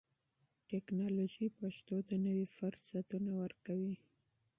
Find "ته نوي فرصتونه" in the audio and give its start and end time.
2.07-3.31